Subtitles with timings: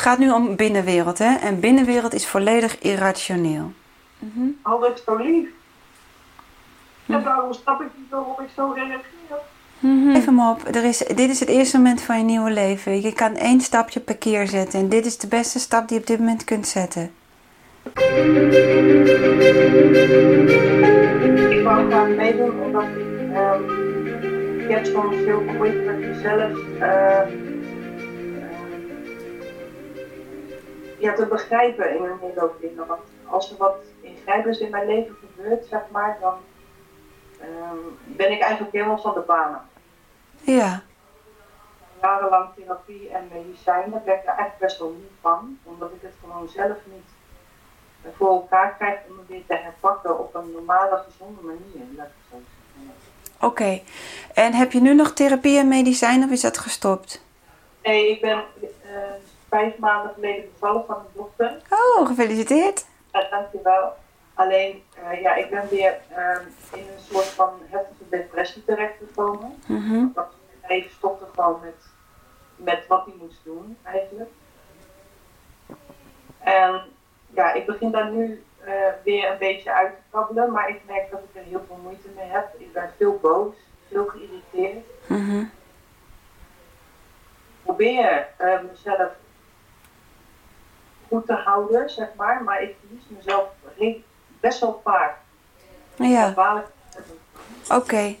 [0.00, 1.34] het gaat nu om binnenwereld, hè?
[1.36, 3.72] En binnenwereld is volledig irrationeel.
[4.18, 5.48] Mm Altijd zo lief.
[7.06, 9.00] En daarom snap ik niet waarom ik zo reageer.
[9.78, 13.00] Mm Even maar op, er is, dit is het eerste moment van je nieuwe leven.
[13.00, 16.02] Je kan één stapje per keer zetten en dit is de beste stap die je
[16.02, 17.10] op dit moment kunt zetten.
[21.50, 27.49] Ik wou graag meedoen omdat ik, um, ik heb soms heel moeite met mezelf uh,
[31.00, 32.86] ja, te begrijpen in een hele hoop dingen.
[32.86, 36.34] Want als er wat ingrijpends in mijn leven gebeurt, zeg maar, dan
[37.40, 39.60] um, ben ik eigenlijk helemaal van de banen.
[40.40, 40.82] Ja.
[42.00, 46.02] Jarenlang therapie en medicijn, daar ben ik er eigenlijk best wel moe van, omdat ik
[46.02, 47.08] het gewoon zelf niet
[48.16, 52.08] voor elkaar krijg om het weer te herpakken op een normale, gezonde manier.
[53.40, 53.80] Oké,
[54.34, 57.24] en heb je nu nog therapie en medicijn of is dat gestopt?
[57.82, 58.42] Nee, ik ben
[58.84, 58.90] uh,
[59.50, 61.62] vijf maanden geleden bevallen van een dochter.
[61.70, 62.86] Oh, gefeliciteerd.
[63.30, 63.96] Dankjewel.
[64.34, 66.36] Alleen, uh, ja, ik ben weer uh,
[66.72, 69.58] in een soort van heftige depressie terechtgekomen.
[69.66, 70.12] Mm -hmm.
[70.14, 70.28] Dat
[70.66, 71.86] even stopte gewoon met,
[72.56, 74.30] met wat hij moest doen, eigenlijk.
[76.38, 76.82] En
[77.34, 78.72] ja, ik begin daar nu uh,
[79.04, 82.08] weer een beetje uit te krabbelen, maar ik merk dat ik er heel veel moeite
[82.16, 82.54] mee heb.
[82.58, 83.54] Ik ben veel boos,
[83.88, 84.86] veel geïrriteerd.
[85.06, 85.50] Mm -hmm.
[87.56, 89.10] Ik probeer uh, mezelf
[91.10, 93.44] goed te houden, zeg maar, maar ik verlies mezelf
[94.40, 95.14] best wel vaak.
[95.96, 96.34] Ja.
[97.68, 97.74] Oké.
[97.74, 98.18] Okay.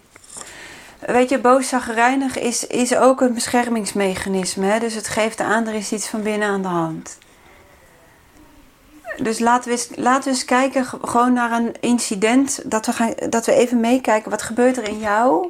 [1.06, 1.72] Weet je, boos
[2.34, 4.66] is, is ook een beschermingsmechanisme.
[4.66, 4.78] Hè?
[4.78, 7.18] Dus het geeft aan, er is iets van binnen aan de hand.
[9.16, 12.70] Dus laten we, eens, laten we eens kijken gewoon naar een incident.
[12.70, 14.30] Dat we, gaan, dat we even meekijken.
[14.30, 15.48] Wat gebeurt er in jou?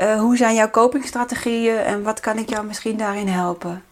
[0.00, 1.78] Uh, hoe zijn jouw copingstrategieën?
[1.78, 3.84] En wat kan ik jou misschien daarin helpen?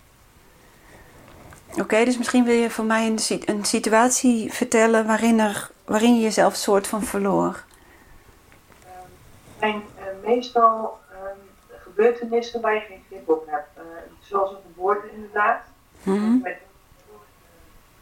[1.75, 6.15] Oké, okay, dus misschien wil je voor mij een, een situatie vertellen waarin, er, waarin
[6.15, 7.65] je jezelf soort van verloor.
[9.61, 11.17] Mijn uh, meestal uh,
[11.83, 13.69] gebeurtenissen waar je geen grip op hebt.
[13.77, 13.83] Uh,
[14.21, 15.61] zoals een geboorte inderdaad.
[16.03, 16.41] Mm -hmm.
[16.43, 16.57] Met,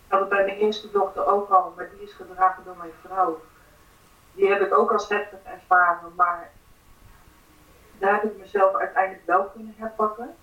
[0.07, 2.91] ik had het bij mijn eerste dochter ook al, maar die is gedragen door mijn
[3.07, 3.41] vrouw.
[4.35, 6.51] Die heb ik ook als heftig ervaren, maar
[7.99, 10.35] daar heb ik mezelf uiteindelijk wel kunnen herpakken.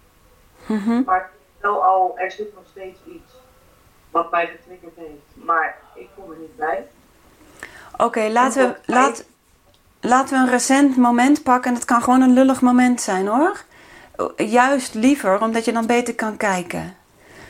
[0.65, 1.03] Mm -hmm.
[1.05, 1.31] Maar
[1.61, 3.31] wel al, er zit nog steeds iets
[4.11, 6.87] wat mij getriggerd heeft, maar ik kom er niet bij.
[7.93, 9.25] Oké, okay, laten, we, laat,
[9.99, 11.69] laten we een recent moment pakken.
[11.69, 13.63] En het kan gewoon een lullig moment zijn hoor.
[14.37, 16.95] Juist liever, omdat je dan beter kan kijken.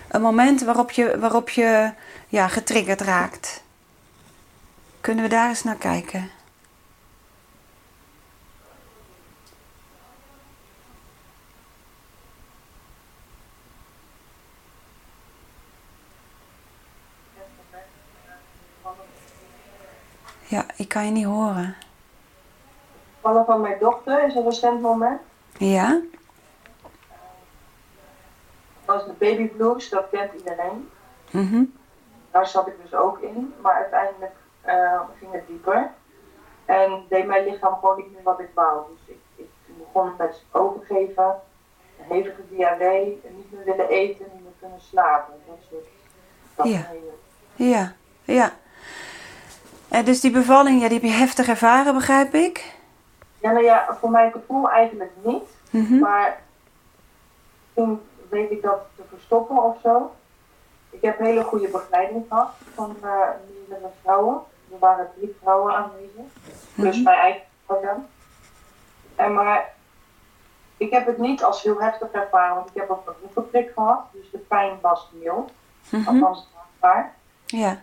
[0.07, 1.91] Een moment waarop je, waarop je
[2.27, 3.63] ja, getriggerd raakt.
[5.01, 6.29] Kunnen we daar eens naar kijken?
[20.49, 21.75] Ja, ik kan je niet horen.
[23.21, 25.21] Vallen van mijn dochter is een recent moment.
[25.57, 26.01] Ja.
[28.85, 30.89] Dat was de baby blues, dat kent iedereen.
[31.31, 31.73] Mm
[32.31, 35.91] Daar zat ik dus ook in, maar uiteindelijk uh, ging het dieper.
[36.65, 38.81] En deed mijn lichaam gewoon niet meer wat ik wou.
[38.91, 41.41] Dus ik, ik begon met overgeven,
[41.97, 45.33] hevige diarree, niet meer willen eten, niet meer kunnen slapen.
[45.47, 45.85] Dat soort
[46.55, 46.87] dat ja.
[47.55, 47.93] ja,
[48.23, 48.53] ja.
[49.89, 52.73] En dus die bevalling, ja, die heb je heftig ervaren, begrijp ik?
[53.41, 55.43] Ja, nou ja, voor mijn gevoel eigenlijk niet.
[55.69, 56.41] Mm Maar
[57.73, 60.11] toen weet ik dat te verstoppen of zo.
[60.89, 63.11] Ik heb hele goede begeleiding gehad van uh,
[63.49, 64.41] meerdere vrouwen.
[64.71, 66.31] Er waren drie vrouwen aanwezig.
[66.75, 68.05] Plus mm mijn eigen vrouw
[69.15, 69.73] En maar
[70.77, 73.99] ik heb het niet als heel heftig ervaren, want ik heb ook een oefenprik gehad.
[74.11, 75.51] Dus de pijn was mild.
[75.89, 76.07] Mm -hmm.
[76.07, 76.47] Althans,
[76.79, 77.13] waar.
[77.45, 77.79] Ja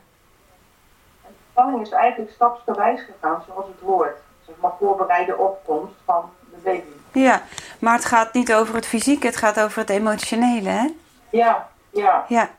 [1.57, 4.17] bevalling is eigenlijk stapsgewijs gegaan zoals het hoort.
[4.47, 7.21] Zeg maar voorbereide opkomst van de baby.
[7.21, 7.43] Ja,
[7.79, 10.87] maar het gaat niet over het fysieke, het gaat over het emotionele, hè?
[11.31, 12.25] Ja, ja.
[12.29, 12.51] Ja,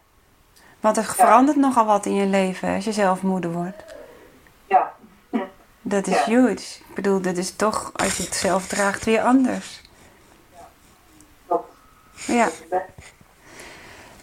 [0.80, 3.84] want er verandert nogal wat in je leven als je zelf moeder wordt.
[4.66, 4.94] Ja.
[5.82, 6.80] Dat is huge.
[6.90, 9.82] Ik bedoel, dat is toch, als je het zelf draagt, weer anders.
[10.54, 10.68] Ja,
[11.48, 11.74] klopt.
[12.26, 12.50] Ja.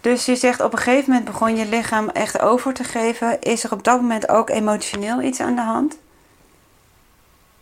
[0.05, 3.41] Dus je zegt op een gegeven moment begon je lichaam echt over te geven.
[3.41, 5.93] Is er op dat moment ook emotioneel iets aan de hand?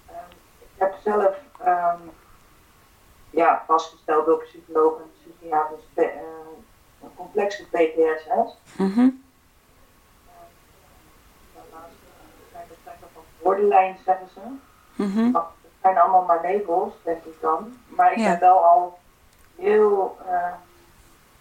[0.10, 0.16] Um,
[0.60, 1.36] ik heb zelf
[1.66, 2.12] um,
[3.30, 6.06] ja, vastgesteld door psycholoog en psychiaters uh,
[7.04, 8.58] een complexe PTSS.
[8.78, 9.24] Mm -hmm.
[13.42, 14.40] borderline zeggen ze.
[14.96, 15.36] Mm -hmm.
[15.36, 17.78] Het zijn allemaal maar labels, denk ik dan.
[17.88, 18.30] Maar ik ja.
[18.30, 19.00] ben wel al
[19.56, 20.18] heel...
[20.26, 20.54] Uh,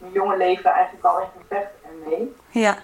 [0.03, 2.35] mijn jonge leven eigenlijk al in gevecht ermee.
[2.51, 2.79] Ja.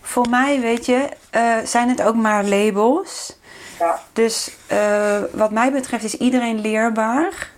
[0.00, 3.38] Voor mij, weet je, eh, zijn het ook maar labels.
[3.78, 4.00] Ja.
[4.12, 7.50] Dus eh, wat mij betreft is iedereen leerbaar.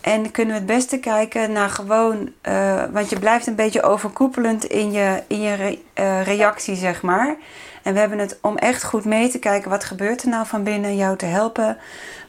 [0.00, 4.64] En kunnen we het beste kijken naar gewoon, eh, want je blijft een beetje overkoepelend
[4.64, 7.36] in je, in je re- reactie, zeg maar.
[7.84, 10.62] En we hebben het om echt goed mee te kijken, wat gebeurt er nou van
[10.62, 11.78] binnen, jou te helpen,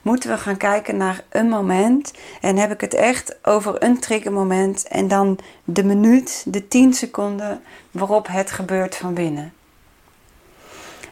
[0.01, 2.13] moeten we gaan kijken naar een moment.
[2.41, 7.61] En heb ik het echt over een triggermoment en dan de minuut, de 10 seconden
[7.91, 9.53] waarop het gebeurt van binnen.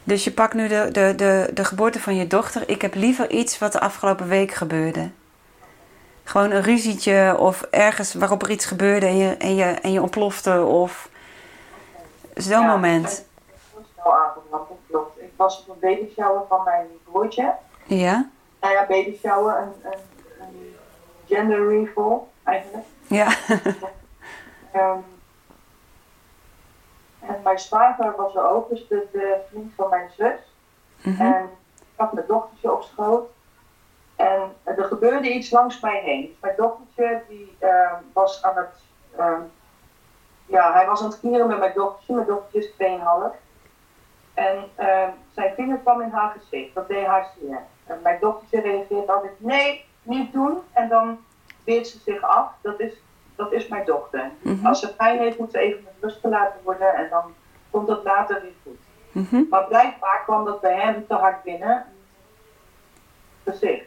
[0.03, 2.69] Dus je pakt nu de, de, de, de geboorte van je dochter.
[2.69, 5.09] Ik heb liever iets wat de afgelopen week gebeurde.
[6.23, 10.01] Gewoon een ruzietje of ergens waarop er iets gebeurde en je, en je, en je
[10.01, 11.09] ontplofte of
[12.35, 13.23] zo'n Ja, moment.
[14.53, 15.21] Dat klopt.
[15.21, 17.53] Ik was op een babyshower van mijn broertje.
[17.85, 18.29] Ja?
[18.61, 19.99] Nou ja, babyshower, een, een,
[20.39, 20.75] een
[21.25, 22.85] gender reveal eigenlijk.
[23.07, 23.27] Ja.
[24.71, 24.99] Ehm,
[27.19, 30.39] en mijn zwager was er ook, dus de, de vriend van mijn zus.
[31.01, 31.21] Mhm.
[31.21, 31.43] En
[31.79, 33.29] ik had mijn dochtertje op schoot.
[34.15, 36.21] En er gebeurde iets langs mij heen.
[36.21, 38.81] Dus mijn dochtertje die ehm, was aan het.
[39.17, 39.41] ehm,
[40.45, 42.13] ja, hij was aan het knieren met mijn dochtertje.
[42.13, 43.42] Mijn dochtertje is 2,5.
[44.33, 46.73] En ehm, zijn vinger kwam in haar gezicht.
[46.73, 47.59] Dat deed haar zeer.
[47.85, 50.59] En mijn dochtertje reageert altijd: nee, niet doen.
[50.71, 51.19] En dan
[51.63, 52.51] weert ze zich af.
[52.61, 52.93] Dat is,
[53.35, 54.31] dat is mijn dochter.
[54.41, 54.65] Mhm.
[54.65, 56.93] Als ze pijn heeft, moet ze even met rust gelaten worden.
[56.93, 57.33] En dan
[57.71, 58.79] komt dat later weer goed.
[59.11, 59.43] Mhm.
[59.49, 61.85] Maar blijkbaar kwam dat bij hem te hard binnen.
[63.43, 63.85] Gezicht.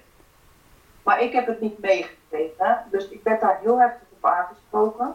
[1.03, 2.85] Maar ik heb het niet meegekregen.
[2.91, 5.15] Dus ik werd daar heel heftig op aangesproken.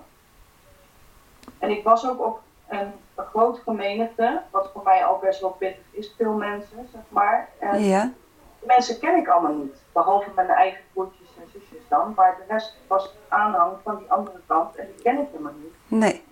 [1.59, 2.93] En ik was ook op een
[3.29, 4.41] groot menigte.
[4.51, 6.13] Wat voor mij al best wel pittig is.
[6.17, 7.49] Veel mensen, zeg maar.
[7.59, 8.11] En Ja.
[8.59, 9.75] mensen ken ik allemaal niet.
[9.93, 12.13] Behalve mijn eigen broertjes en zusjes dan.
[12.15, 14.75] Maar de rest was aanhang van die andere kant.
[14.75, 15.73] En die ken ik helemaal niet.
[16.01, 16.23] Nee.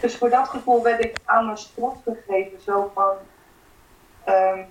[0.00, 3.12] Dus voor dat gevoel werd ik aan mijn strot gegeven, zo van,
[4.24, 4.62] ehm,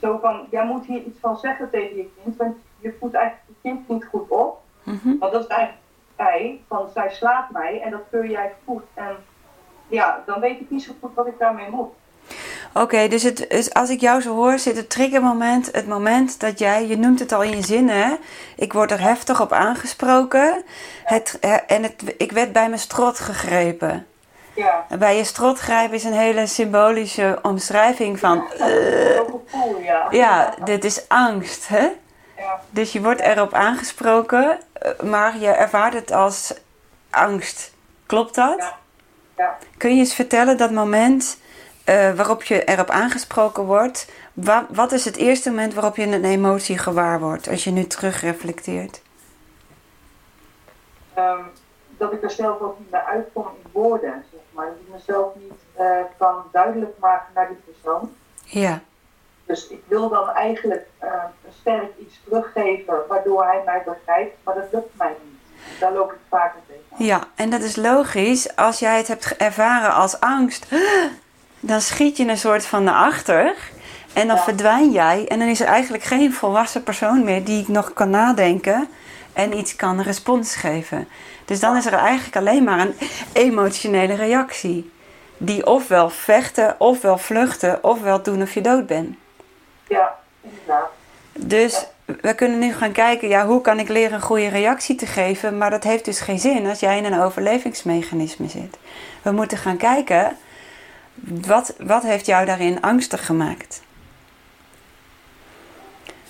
[0.00, 3.46] zo van, jij moet hier iets van zeggen tegen je kind, want je voedt eigenlijk
[3.48, 4.60] je kind niet goed op.
[4.82, 5.18] Mhm.
[5.18, 5.82] Want dat is eigenlijk
[6.68, 8.82] van zij slaat mij en dat keur jij goed.
[8.94, 9.16] En
[9.86, 11.92] ja, dan weet ik niet zo goed wat ik daarmee moet.
[12.72, 16.58] Oké, dus het is, als ik jou zo hoor, zit het triggermoment, het moment dat
[16.58, 18.14] jij, je noemt het al in je zinnen, hè?
[18.56, 20.62] ik word er heftig op aangesproken
[21.04, 24.06] het, en het, ik werd bij mijn strot gegrepen.
[24.54, 30.06] Ja, En bij je strot grijpen is een hele symbolische omschrijving van, gevoel, ja.
[30.10, 31.88] ja, dit is angst, hè?
[32.36, 36.54] Ja, Dus je wordt erop aangesproken, eh, maar je ervaart het als
[37.10, 37.72] angst.
[38.06, 38.58] Klopt dat?
[38.58, 38.76] Ja.
[39.36, 39.58] ja.
[39.76, 41.38] Kun je eens vertellen dat moment
[41.84, 44.10] eh, waarop je erop aangesproken wordt?
[44.32, 47.86] Wa- wat is het eerste moment waarop je een emotie gewaar wordt als je nu
[47.86, 49.02] terugreflecteert?
[51.14, 51.42] Ehm,
[51.98, 54.66] dat ik er zelf ook niet meer uitkom in woorden, zeg maar.
[54.66, 55.86] Dat ik mezelf niet eh,
[56.18, 58.12] kan duidelijk maken naar die persoon.
[58.44, 58.80] Ja,
[59.46, 61.08] Dus ik wil dan eigenlijk eh,
[61.60, 65.80] sterk iets teruggeven waardoor hij mij begrijpt, maar dat lukt mij niet.
[65.80, 67.04] Daar loop ik vaker tegen.
[67.06, 68.56] ja, en dat is logisch.
[68.56, 70.66] Als jij het hebt ervaren als angst,
[71.60, 73.54] dan schiet je een soort van naar achter.
[74.12, 74.42] En dan Ja.
[74.42, 75.28] verdwijn jij.
[75.28, 78.88] En dan is er eigenlijk geen volwassen persoon meer die nog kan nadenken
[79.32, 81.08] en iets kan respons geven.
[81.44, 82.94] Dus dan is er eigenlijk alleen maar een
[83.32, 84.92] emotionele reactie.
[85.36, 89.16] Die ofwel vechten, ofwel vluchten, ofwel doen of je dood bent.
[89.88, 90.14] Ja.
[91.32, 95.06] Dus we kunnen nu gaan kijken, ja, hoe kan ik leren een goede reactie te
[95.06, 95.58] geven?
[95.58, 98.78] Maar dat heeft dus geen zin als jij in een overlevingsmechanisme zit.
[99.22, 100.36] We moeten gaan kijken,
[101.24, 103.82] wat, wat heeft jou daarin angstig gemaakt?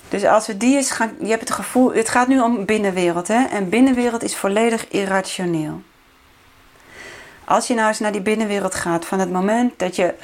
[0.08, 3.28] Dus als we die eens gaan, je hebt het gevoel, het gaat nu om binnenwereld,
[3.28, 3.44] hè?
[3.44, 5.82] En binnenwereld is volledig irrationeel.
[7.44, 10.14] Als je nou eens naar die binnenwereld gaat, van het moment dat je,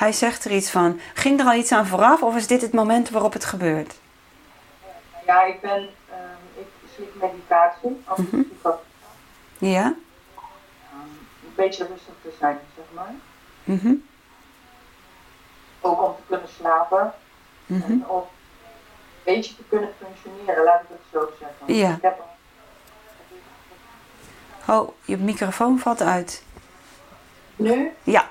[0.00, 2.72] hij zegt er iets van, ging er al iets aan vooraf of is dit het
[2.72, 3.94] moment waarop het gebeurt?
[5.26, 8.42] Ja, ik ben, ehm, ik slik medicatie, als ik Mhm.
[8.62, 8.78] had,
[9.58, 9.82] Ja?
[9.82, 9.94] ehm,
[11.44, 13.14] een beetje rustig te zijn, zeg maar.
[13.64, 13.92] Mhm.
[15.80, 17.12] Ook om te kunnen slapen
[17.66, 17.82] Mhm.
[17.90, 18.24] en om een
[19.24, 21.74] beetje te kunnen functioneren, laat ik het zo zeggen.
[21.74, 21.94] Ja.
[21.94, 22.20] Ik heb
[24.66, 26.44] al- Oh, je microfoon valt uit.
[27.56, 28.30] nu Ja.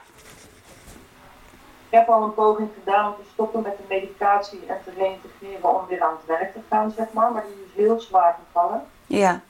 [1.90, 5.76] Ik heb al een poging gedaan om te stoppen met de medicatie en te reïntegreren
[5.76, 7.32] om weer aan het werk te gaan, zeg maar.
[7.32, 8.86] Maar die is heel zwaar gevallen.
[9.06, 9.42] Ja.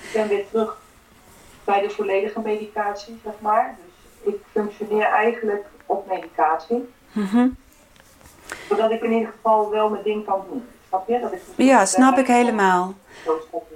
[0.00, 0.78] Ik ben weer terug
[1.64, 3.76] bij de volledige medicatie, zeg maar.
[3.84, 6.92] Dus ik functioneer eigenlijk op medicatie.
[7.12, 7.48] Mhm.
[8.68, 10.68] Zodat ik in ieder geval wel mijn ding kan doen.
[11.56, 12.94] Ja, snap ik helemaal.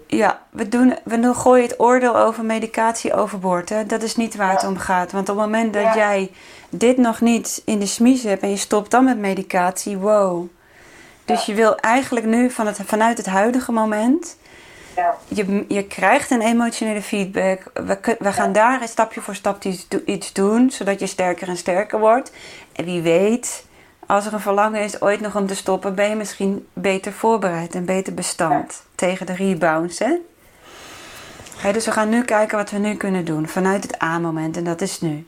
[0.07, 3.69] Ja, we, doen, we doen, gooien het oordeel over medicatie overboord.
[3.69, 3.87] Hè?
[3.87, 5.13] Dat is niet waar het om gaat.
[5.13, 5.95] Want op het moment dat Ja.
[5.97, 6.31] jij
[6.71, 10.47] dit nog niet in de smies hebt en je stopt dan met medicatie, wow.
[11.25, 14.37] Dus je wil eigenlijk nu van het, vanuit het huidige moment,
[14.97, 17.71] Ja, je, je krijgt een emotionele feedback.
[17.75, 21.99] We, we gaan daar stapje voor iets, do- iets doen, zodat je sterker en sterker
[21.99, 22.33] wordt.
[22.73, 23.65] En wie weet,
[24.07, 27.75] als er een verlangen is ooit nog om te stoppen, ben je misschien beter voorbereid
[27.75, 29.99] en beter bestand tegen de rebounds.
[29.99, 30.17] Hè?
[31.73, 34.81] Dus we gaan nu kijken wat we nu kunnen doen vanuit het A-moment en dat
[34.81, 35.27] is nu.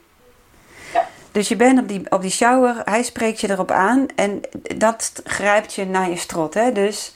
[1.32, 4.40] Dus je bent op die, op die shower, hij spreekt je erop aan en
[4.76, 6.54] dat grijpt je naar je strot.
[6.54, 6.72] Hè?
[6.72, 7.14] Dus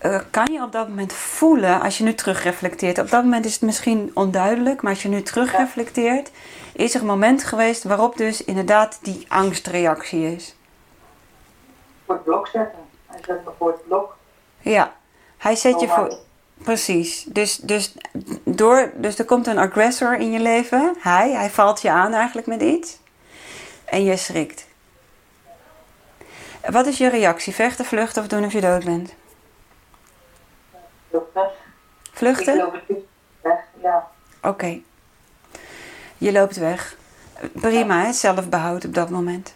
[0.00, 3.52] eh, kan je op dat moment voelen, als je nu terugreflecteert, op dat moment is
[3.52, 6.30] het misschien onduidelijk, maar als je nu terugreflecteert,
[6.72, 10.54] is er een moment geweest waarop dus inderdaad die angstreactie is.
[12.06, 12.78] voor het blok zetten.
[13.06, 14.16] Hij zet me voor het blok.
[14.60, 14.92] Ja,
[15.36, 16.18] hij zet je Oh, voor.
[16.54, 17.24] Precies.
[17.28, 17.94] Dus, dus,
[18.44, 20.96] door, dus er komt een agressor in je leven.
[21.00, 22.98] Hij, hij valt je aan eigenlijk met iets.
[23.84, 24.66] En je schrikt.
[26.70, 27.54] Wat is je reactie?
[27.54, 29.14] Vechten, vluchten of doen of je dood bent?
[31.10, 31.20] Ik
[32.12, 32.56] Vluchten?
[32.56, 33.04] loop het niet
[33.42, 34.08] weg, ja.
[34.42, 34.80] Oké.
[36.18, 36.96] Je loopt weg.
[37.52, 38.12] Prima, hè?
[38.12, 39.54] zelfbehoud op dat moment.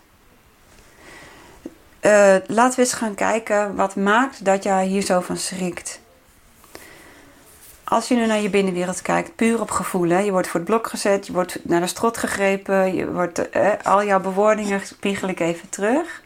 [2.01, 6.01] Eh, laten we eens gaan kijken wat maakt dat jij hier zo van schrikt.
[7.85, 10.19] Als je nu naar je binnenwereld kijkt, puur op gevoel, hè?
[10.19, 13.71] je wordt voor het blok gezet, je wordt naar de strot gegrepen, je wordt, eh,
[13.83, 16.23] al jouw bewoordingen spiegel ik even terug.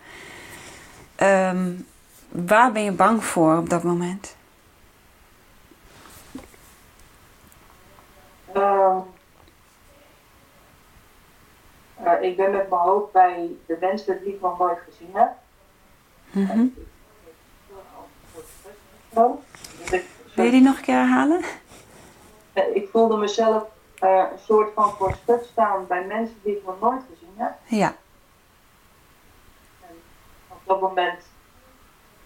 [1.15, 1.71] Ehm,
[2.29, 4.37] waar ben je bang voor op dat moment?
[8.59, 8.99] Ehm,
[11.95, 15.31] eh, ik ben met mijn hoofd bij de mensen die ik nog nooit gezien heb.
[19.91, 21.43] Ik, Wil je die nog een keer herhalen?
[22.53, 23.65] eh, ik voelde mezelf
[23.99, 27.53] eh, een soort van voor stuk staan bij mensen die ik nog nooit gezien heb.
[27.65, 27.95] Ja.
[30.49, 31.21] Op dat moment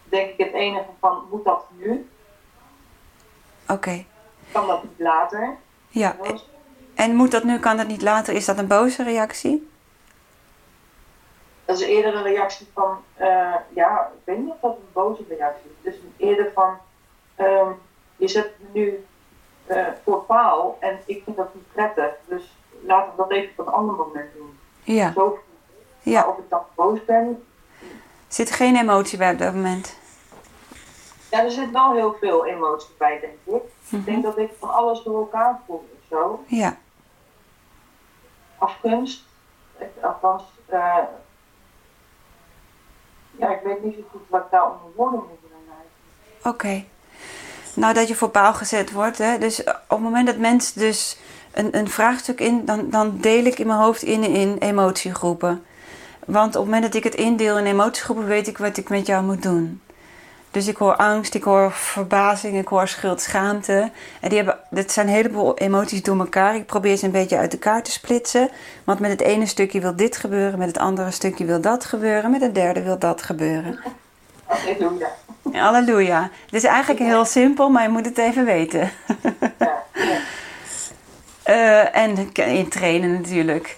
[0.04, 2.08] denk ik het enige van, moet dat nu?
[3.68, 4.04] Oké.
[4.52, 5.56] Kan dat niet later?
[5.92, 6.16] Ja.
[6.94, 8.34] En moet dat nu, kan dat niet later?
[8.34, 9.70] Is dat een boze reactie?
[11.64, 15.22] Dat is eerder een reactie van, eh, ja, ik weet niet of dat een boze
[15.28, 15.84] reactie is.
[15.84, 16.76] Het is eerder van,
[17.34, 17.70] ehm,
[18.16, 19.04] je zet me nu
[19.66, 22.10] eh, voor paal en ik vind dat niet prettig.
[22.26, 22.56] Dus
[22.86, 24.58] laten we dat even op een ander moment doen.
[24.82, 25.12] Ja.
[25.12, 25.38] Zo,
[26.00, 26.28] Ja.
[26.28, 27.42] Of ik dan boos ben,
[28.32, 29.96] Zit geen emotie bij op dat moment?
[31.32, 33.70] Ja, er zit wel heel veel emotie bij, denk ik.
[33.90, 36.44] Ik denk dat ik van alles door elkaar voel of zo.
[36.46, 36.76] Ja.
[38.58, 39.24] Afgunst,
[39.78, 40.96] ik, althans, eh,
[43.30, 45.82] ja, ik weet niet zo goed wat ik daar onder woorden moet brengen.
[46.44, 46.84] Oké.
[47.74, 49.18] Nou, dat je voor paal gezet wordt.
[49.18, 49.38] Hè?
[49.38, 51.18] Dus op het moment dat mensen dus
[51.52, 52.64] een, een vraagstuk in...
[52.64, 55.64] Dan, dan deel ik in mijn hoofd in in emotiegroepen.
[56.26, 58.26] Want op het moment dat ik het indeel in emotiegroepen...
[58.26, 59.80] weet ik wat ik met jou moet doen.
[60.52, 63.90] Dus ik hoor angst, ik hoor verbazing, ik hoor schuld, schaamte.
[64.20, 66.54] En die hebben, dat zijn een heleboel emoties door elkaar.
[66.54, 68.48] Ik probeer ze een beetje uit elkaar te splitsen.
[68.84, 72.30] Want met het ene stukje wil dit gebeuren, met het andere stukje wil dat gebeuren,
[72.30, 73.78] met het derde wil dat gebeuren.
[74.44, 75.08] Halleluja.
[75.52, 76.30] Halleluja.
[76.44, 78.90] Het is eigenlijk heel simpel, maar je moet het even weten.
[79.58, 80.18] Ja, ja.
[81.42, 83.76] Eh, en in trainen natuurlijk.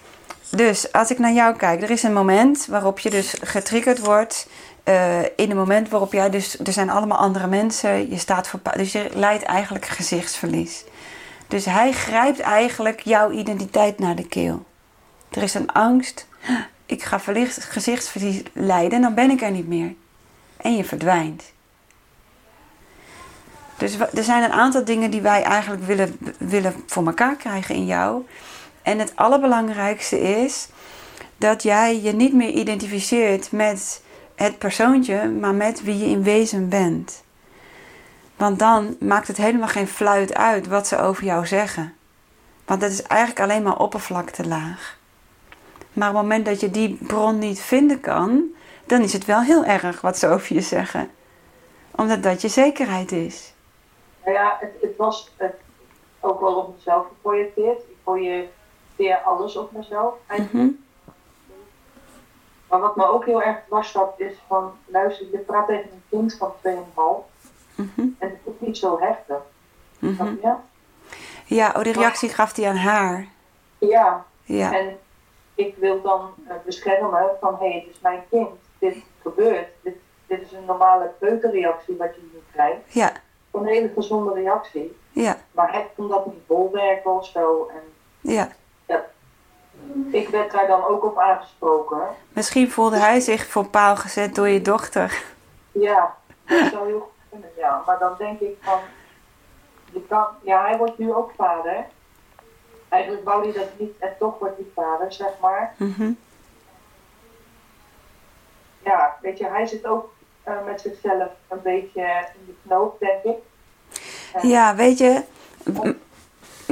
[0.50, 4.48] Dus als ik naar jou kijk, er is een moment waarop je dus getriggerd wordt.
[4.84, 8.60] Eh, in een moment waarop jij dus, er zijn allemaal andere mensen, je staat voor,
[8.76, 10.84] dus je leidt eigenlijk gezichtsverlies.
[11.48, 14.64] Dus hij grijpt eigenlijk jouw identiteit naar de keel.
[15.30, 16.26] Er is een angst,
[16.86, 19.94] ik ga verlicht, gezichtsverlies lijden en dan ben ik er niet meer.
[20.56, 21.52] En je verdwijnt.
[23.78, 27.86] Dus er zijn een aantal dingen die wij eigenlijk willen, willen voor elkaar krijgen in
[27.86, 28.26] jou.
[28.82, 30.68] En het allerbelangrijkste is
[31.36, 34.02] dat jij je niet meer identificeert met
[34.34, 37.24] het persoontje, maar met wie je in wezen bent.
[38.36, 41.94] Want dan maakt het helemaal geen fluit uit wat ze over jou zeggen.
[42.64, 44.98] Want dat is eigenlijk alleen maar oppervlaktelaag.
[45.92, 48.44] Maar op het moment dat je die bron niet vinden kan,
[48.86, 51.10] dan is het wel heel erg wat ze over je zeggen.
[51.90, 53.54] Omdat dat je zekerheid is.
[54.24, 55.54] Nou ja, het, het was het,
[56.20, 57.78] ook wel op mezelf geprojecteerd.
[57.78, 60.14] Ik projecteer alles op mezelf.
[60.26, 60.64] eigenlijk.
[60.64, 60.83] Mhm.
[62.74, 66.02] Maar wat me ook heel erg dwars zat is van, luister, je praat tegen een
[66.10, 67.24] kind van 2,5
[67.74, 68.00] Mhm.
[68.18, 69.36] en het is niet zo heftig.
[69.98, 70.24] Mhm.
[70.42, 70.54] je?
[71.44, 73.28] Ja, oh, die reactie gaf hij aan haar.
[73.78, 74.98] Ja, Ja, en
[75.54, 78.48] ik wil dan eh, beschermen van, hé, hey, het is mijn kind.
[78.78, 79.68] Dit gebeurt.
[79.82, 79.94] Dit,
[80.26, 82.80] dit is een normale peuterreactie wat je nu krijgt.
[82.92, 83.12] Ja,
[83.50, 84.96] Een hele gezonde reactie.
[85.12, 87.70] ja, Maar hij kon dat niet bolwerken of zo.
[87.74, 87.82] En
[88.32, 88.48] ja.
[90.10, 92.00] Ik werd daar dan ook op aangesproken.
[92.32, 95.22] Misschien voelde hij zich voor paal gezet door je dochter.
[95.72, 96.14] Ja,
[96.44, 97.82] dat zou heel goed kunnen, ja.
[97.86, 98.78] Maar dan denk ik van,
[99.92, 101.84] je kan, ja, hij wordt nu ook vader.
[102.88, 105.74] Eigenlijk wou hij dat niet en toch wordt hij vader, zeg maar.
[105.76, 106.12] Mhm.
[108.84, 110.12] Ja, weet je, hij zit ook
[110.42, 112.02] eh, met zichzelf een beetje
[112.34, 113.42] in de knoop, denk ik.
[114.42, 115.22] Ja, weet je,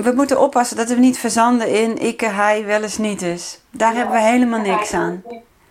[0.02, 3.58] we moeten oppassen dat we niet verzanden in ik, hij, wel eens niet eens.
[3.70, 5.22] Daar Ja, hebben we helemaal niks aan.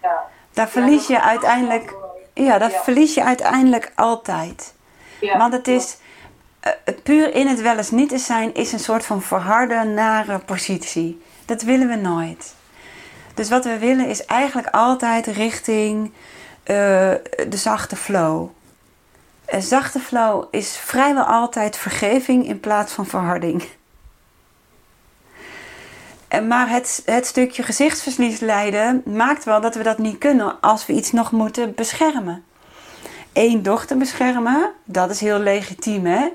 [0.01, 0.23] Ja,
[0.53, 1.93] Daar verlies je uiteindelijk,
[2.33, 4.73] ja, dat verlies je uiteindelijk altijd.
[5.38, 5.97] Want het is,
[6.59, 6.71] eh,
[7.03, 11.21] puur in het wel eens niet eens zijn is een soort van verharde, nare positie.
[11.45, 12.55] Dat willen we nooit.
[13.33, 16.11] Dus wat we willen is eigenlijk altijd richting
[16.63, 16.75] eh,
[17.47, 18.50] de zachte flow.
[19.45, 23.63] Een zachte flow is vrijwel altijd vergeving in plaats van verharding.
[26.39, 30.93] Maar het, het stukje gezichtsverlies lijden maakt wel dat we dat niet kunnen als we
[30.93, 32.43] iets nog moeten beschermen.
[33.33, 36.27] Eén dochter beschermen, dat is heel legitiem hè.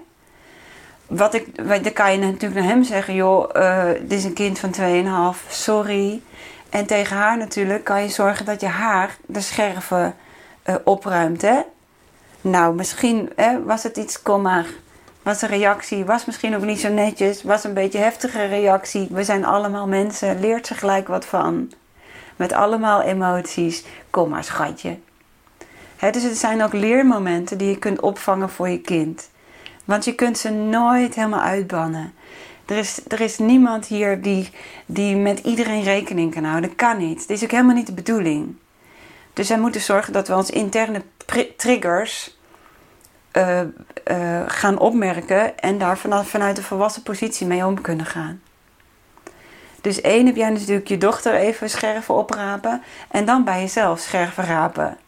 [1.06, 4.58] Wat ik, dan kan je natuurlijk naar hem zeggen, joh, eh, dit is een kind
[4.58, 6.22] van 2,5, sorry.
[6.70, 10.14] En tegen haar natuurlijk kan je zorgen dat je haar de scherven
[10.62, 11.60] eh, opruimt hè.
[12.40, 14.66] Nou, misschien hè, was het iets, kom maar.
[15.26, 19.06] Was de reactie, was misschien ook niet zo netjes, was een beetje heftige reactie.
[19.11, 21.73] We zijn allemaal mensen, leert ze gelijk wat van.
[22.37, 23.85] Met allemaal emoties.
[24.11, 24.99] Kom maar, schatje.
[26.11, 29.30] Dus het zijn ook leermomenten die je kunt opvangen voor je kind.
[29.85, 32.12] Want je kunt ze nooit helemaal uitbannen.
[32.66, 34.50] Er is, er is niemand hier die,
[34.87, 36.68] die met iedereen rekening kan houden.
[36.68, 37.18] Dat kan niet.
[37.18, 38.56] Dat is ook helemaal niet de bedoeling.
[39.33, 41.02] Dus wij moeten zorgen dat we ons interne
[41.56, 42.36] triggers
[43.37, 43.61] eh,
[44.05, 48.43] eh, gaan opmerken en daar vanaf, vanuit een volwassen positie mee om kunnen gaan.
[49.81, 54.44] Dus één heb jij natuurlijk je dochter even scherven oprapen en dan bij jezelf scherven
[54.44, 54.99] rapen.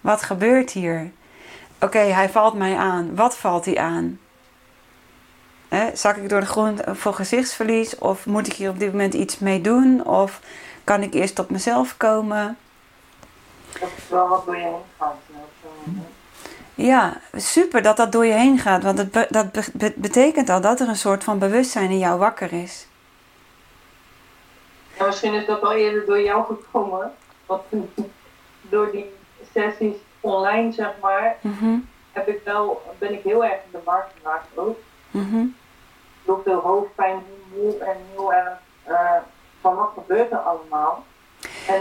[0.00, 1.10] Wat gebeurt hier?
[1.80, 3.14] Oké, hij valt mij aan.
[3.14, 4.18] Wat valt hij aan?
[5.94, 7.98] Zak ik door de grond voor gezichtsverlies?
[7.98, 10.06] Of moet ik hier op dit moment iets mee doen?
[10.06, 10.40] Of
[10.84, 12.56] kan ik eerst tot mezelf komen?
[13.80, 16.18] Dat is wel wat door je heen.
[16.84, 18.82] Ja, super dat dat door je heen gaat.
[18.82, 22.18] Want be- dat be- be- betekent al dat er een soort van bewustzijn in jou
[22.18, 22.86] wakker is.
[24.98, 27.12] Ja, misschien is dat al eerder door jou gekomen.
[27.46, 27.62] Want
[28.70, 29.06] door die
[29.54, 31.78] sessies online, zeg maar, Mhm,
[32.12, 34.78] heb ik wel, ben ik heel erg in de war geraakt ook.
[35.10, 35.44] mhm.
[36.24, 37.22] Heel veel hoofdpijn,
[37.54, 38.52] moe en heel erg
[38.84, 39.16] eh,
[39.60, 41.04] van wat gebeurt er allemaal.
[41.66, 41.80] En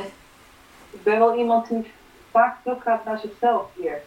[0.91, 1.91] ik ben wel iemand die
[2.31, 4.05] vaak terug gaat naar zichzelf eerst.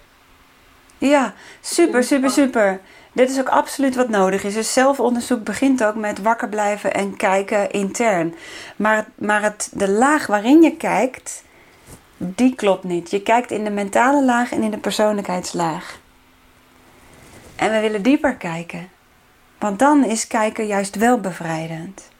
[1.09, 2.81] Ja, super, super, super.
[3.13, 4.55] Dit is ook absoluut wat nodig is.
[4.55, 8.35] Dus zelfonderzoek begint ook met wakker blijven en kijken intern.
[8.77, 11.45] Maar, maar het, de laag waarin je kijkt,
[12.17, 13.11] die klopt niet.
[13.11, 15.99] Je kijkt in de mentale laag en in de persoonlijkheidslaag.
[17.57, 18.89] En we willen dieper kijken.
[19.59, 22.11] Want dan is kijken juist wel bevrijdend.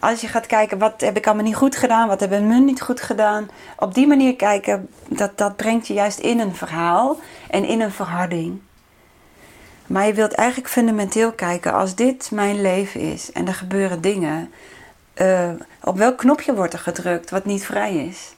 [0.00, 2.80] Als je gaat kijken, wat heb ik allemaal niet goed gedaan, wat hebben we niet
[2.80, 3.48] goed gedaan.
[3.76, 7.18] Op die manier kijken, dat, dat brengt je juist in een verhaal
[7.50, 8.60] en in een verharding.
[9.86, 14.52] Maar je wilt eigenlijk fundamenteel kijken, als dit mijn leven is en er gebeuren dingen,
[15.14, 15.50] eh,
[15.82, 18.34] op welk knopje wordt er gedrukt wat niet vrij is?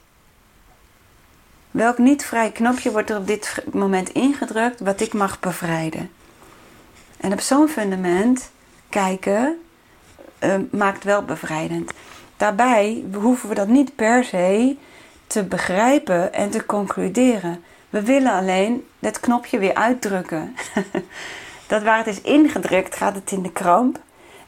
[1.71, 6.11] Welk niet vrij knopje wordt er op dit moment ingedrukt wat ik mag bevrijden?
[7.17, 8.49] En op zo'n fundament
[8.89, 9.57] kijken
[10.43, 11.91] eh, maakt wel bevrijdend.
[12.37, 14.75] Daarbij hoeven we dat niet per se
[15.27, 17.63] te begrijpen en te concluderen.
[17.89, 20.55] We willen alleen het knopje weer uitdrukken.
[21.67, 23.99] dat waar het is ingedrukt gaat het in de kramp.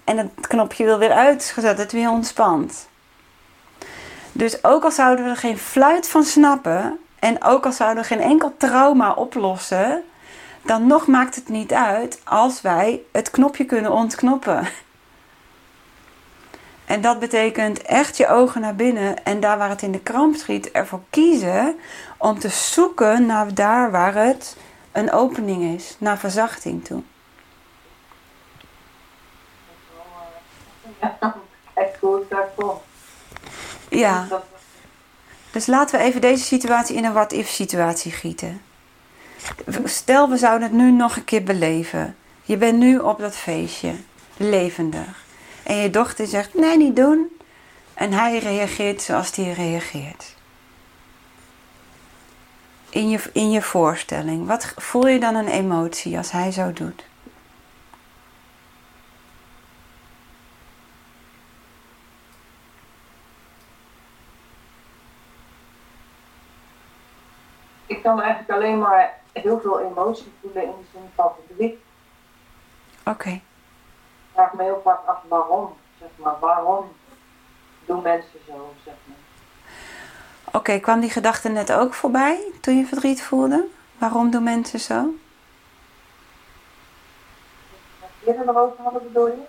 [0.04, 2.88] En het knopje wil weer uit, het weer ontspant.
[4.32, 7.00] Dus ook al zouden we er geen fluit van snappen.
[7.20, 10.04] En ook al zouden we geen enkel trauma oplossen.
[10.62, 14.68] Dan nog maakt het niet uit als wij het knopje kunnen ontknoppen.
[16.86, 20.36] En dat betekent echt je ogen naar binnen en daar waar het in de kramp
[20.36, 21.76] schiet, ervoor kiezen
[22.18, 24.58] om te zoeken naar daar waar het
[24.92, 27.02] een opening is, naar verzachting toe.
[33.90, 34.28] Ja,
[35.52, 38.62] dus laten we even deze situatie in een what-if situatie gieten.
[39.84, 42.16] Stel, we zouden het nu nog een keer beleven.
[42.44, 43.94] Je bent nu op dat feestje,
[44.38, 45.25] levendig.
[45.66, 47.38] En je dochter zegt, nee, niet doen.
[47.94, 50.36] En hij reageert zoals hij reageert.
[52.96, 57.06] in je, in je voorstelling, wat voel je dan een emotie als hij zo doet?
[67.86, 71.76] Ik kan eigenlijk alleen maar heel veel emotie voelen in de zin van verdriet.
[73.06, 73.42] Oké.
[74.36, 76.40] Vraag me heel vaak af waarom, zeg maar.
[76.40, 76.86] Waarom
[77.86, 79.18] doen mensen zo, zeg maar.
[80.52, 83.68] Oké, kwam die gedachte net ook voorbij toen je verdriet voelde?
[83.98, 85.14] Waarom doen mensen zo?
[88.26, 89.44] Eerder erover hadden, bedoel je?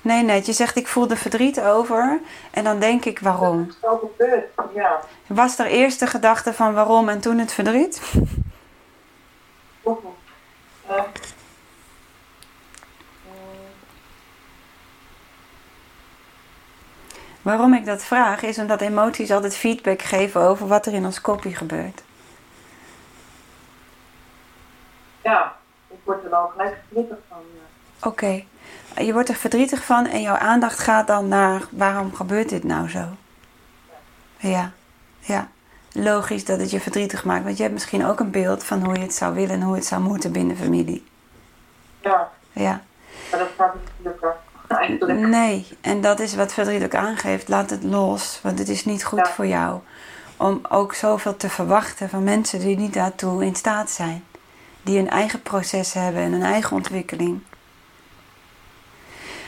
[0.00, 0.46] Nee, net.
[0.46, 2.20] Je zegt ik voelde verdriet over
[2.50, 3.66] en dan denk ik waarom.
[3.66, 5.00] Dat is zo gebeurd, ja.
[5.26, 8.00] Was er eerst de gedachte van waarom en toen het verdriet?
[17.46, 21.20] Waarom ik dat vraag is omdat emoties altijd feedback geven over wat er in ons
[21.20, 22.02] kopje gebeurt.
[25.22, 25.56] ja,
[25.88, 27.38] ik word er wel gelijk verdrietig van.
[28.02, 28.44] Oké,
[28.96, 32.88] je wordt er verdrietig van en jouw aandacht gaat dan naar waarom gebeurt dit nou
[32.88, 33.04] zo?
[34.36, 34.72] Ja,
[35.18, 35.48] ja.
[35.92, 38.94] Logisch dat het je verdrietig maakt, want je hebt misschien ook een beeld van hoe
[38.94, 41.06] je het zou willen en hoe het zou moeten binnen familie.
[42.00, 42.80] Ja, Ja.
[43.30, 44.34] maar dat gaat niet lukken.
[45.06, 47.48] Nee, en dat is wat verdriet ook aangeeft.
[47.48, 49.26] Laat het los, want het is niet goed Ja.
[49.32, 49.80] voor jou.
[50.36, 54.24] Om ook zoveel te verwachten van mensen die niet daartoe in staat zijn.
[54.82, 57.42] Die hun eigen proces hebben en hun eigen ontwikkeling.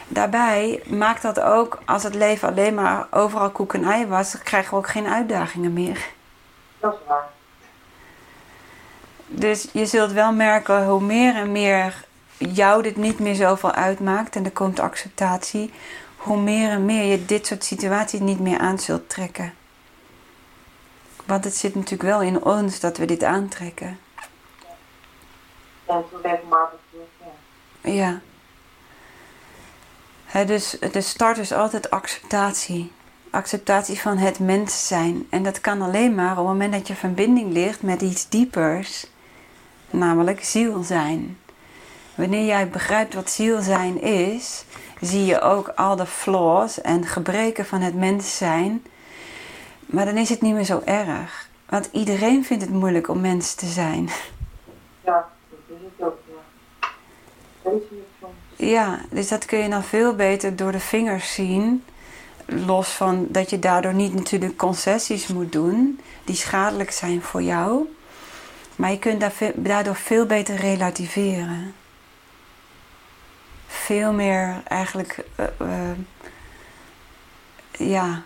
[0.08, 4.70] Daarbij maakt dat ook, als het leven alleen maar overal koek en ei was, krijgen
[4.70, 6.06] we ook geen uitdagingen meer.
[6.80, 7.26] Dat is waar.
[9.26, 12.04] Dus je zult wel merken hoe meer en meer
[12.38, 15.72] jou dit niet meer zoveel uitmaakt en er komt acceptatie,
[16.16, 19.54] hoe meer en meer je dit soort situaties niet meer aan zult trekken.
[21.24, 23.98] Want het zit natuurlijk wel in ons dat we dit aantrekken.
[27.82, 28.20] Ja.
[30.32, 30.44] Ja.
[30.44, 32.92] Dus de start is altijd acceptatie.
[33.30, 35.26] Acceptatie van het mens zijn.
[35.30, 39.06] En dat kan alleen maar op het moment dat je verbinding ligt met iets diepers.
[39.90, 41.38] Namelijk ziel zijn.
[42.18, 44.64] Wanneer jij begrijpt wat ziel zijn is,
[45.00, 48.82] zie je ook al de flaws en gebreken van het mens zijn.
[49.86, 51.48] Maar dan is het niet meer zo erg.
[51.68, 54.08] Want iedereen vindt het moeilijk om mens te zijn.
[55.04, 56.90] Ja, dat is het ook, ja.
[57.70, 57.82] Het?
[58.56, 61.84] Ja, dus dat kun je dan veel beter door de vingers zien.
[62.46, 67.94] Los van dat je daardoor niet natuurlijk concessies moet doen die schadelijk zijn voor jou.
[68.76, 71.74] Maar je kunt daardoor veel beter relativeren.
[73.70, 75.98] Veel meer eigenlijk eh, eh,
[77.72, 78.22] ja,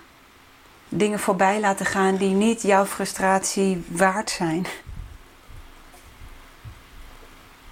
[0.89, 4.67] dingen voorbij laten gaan die niet jouw frustratie waard zijn.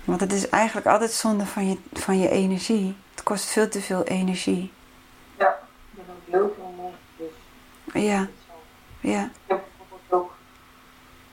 [0.04, 2.96] Want het is eigenlijk altijd zonde van je, van je energie.
[3.10, 4.72] Het kost veel te veel energie.
[5.38, 5.58] Ja,
[6.24, 7.32] is ook veel mensen,
[7.92, 8.28] dus Ja,
[9.00, 10.32] ja, Ik heb bijvoorbeeld ook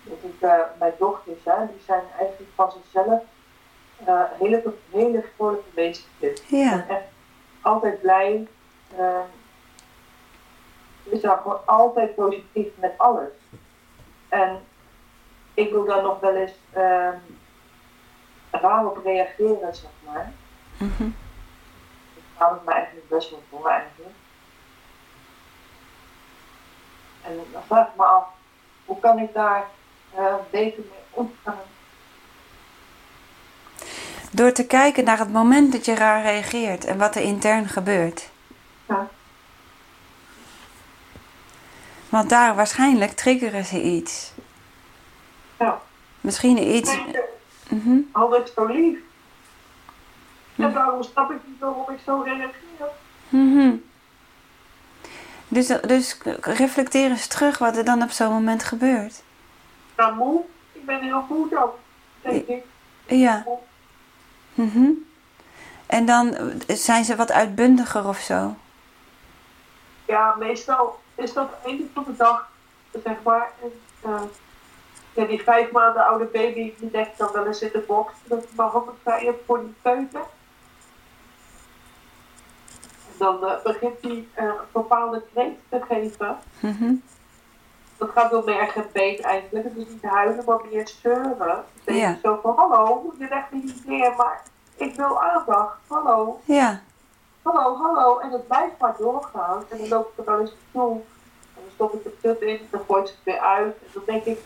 [0.03, 3.21] dat ik eh, mijn dochters, hè, die zijn eigenlijk van zichzelf
[4.05, 6.43] eh, hele, hele vrolijke beestjes.
[6.47, 7.03] ja, En echt
[7.61, 8.47] altijd blij.
[8.97, 9.19] eh,
[11.09, 13.29] ze zijn gewoon altijd positief met alles.
[14.29, 14.59] En
[15.53, 17.09] ik wil daar nog wel eens eh,
[18.51, 20.31] raar op reageren, zeg maar.
[20.77, 21.03] mhm.
[22.15, 24.15] Ik ga het me eigenlijk best wel voor eigenlijk.
[27.23, 28.25] En dan vraag ik me af,
[28.85, 29.65] hoe kan ik daar
[30.15, 31.59] eh, beter mee omgaan?
[34.37, 38.29] Door te kijken naar het moment dat je raar reageert en wat er intern gebeurt.
[38.87, 39.07] Ja.
[42.09, 44.31] Want daar waarschijnlijk triggeren ze iets.
[45.59, 45.81] Ja.
[46.21, 46.97] Misschien iets.
[47.69, 47.97] Mhm.
[48.11, 48.99] hadden het zo lief.
[50.55, 52.49] En daarom snap ik niet waarom ik zo reageer.
[53.29, 53.75] Mhm.
[55.47, 59.23] Dus, dus reflecteer eens terug wat er dan op zo'n moment gebeurt.
[59.95, 60.41] Nou, moe.
[60.71, 61.79] Ik ben heel goed ook,
[62.21, 62.63] denk ik.
[63.05, 63.45] Ja.
[64.57, 64.89] Mhm.
[65.85, 68.55] En dan eh, zijn ze wat uitbundiger of zo.
[70.05, 72.49] Ja, meestal is dat einde van de dag,
[73.03, 73.51] zeg maar.
[73.61, 74.21] En, eh,
[75.13, 78.43] ja, die vijf maanden oude baby, die denkt dan wel eens in de box dat
[78.43, 80.21] ik mijn handen vrij heb voor die keuken.
[83.11, 86.37] En dan eh, begint hij een bepaalde kreet te geven.
[86.59, 86.93] Mhm.
[87.97, 89.65] Dat gaat merg en been eigenlijk.
[89.65, 91.37] Het is niet huilen, maar meer zeuren.
[91.37, 92.09] Dan denk Ja.
[92.09, 94.41] je zo van, hallo, je legt me niet neer, maar
[94.75, 95.77] ik wil aandacht.
[95.87, 96.81] Hallo, Ja.
[97.41, 98.17] hallo, hallo.
[98.19, 99.63] En het blijft maar doorgaan.
[99.69, 100.93] En dan loop ik er wel eens naartoe.
[100.95, 103.75] En dan stop ik de put in, dan gooi ik het weer uit.
[103.81, 104.39] En dan denk ik,